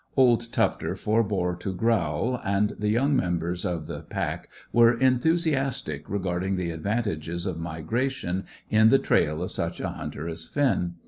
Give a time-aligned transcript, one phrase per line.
[0.17, 6.55] Old Tufter forbore to growl, and the young members of the pack were enthusiastic regarding
[6.55, 10.95] the advantages of migration in the trail of such a hunter as Finn.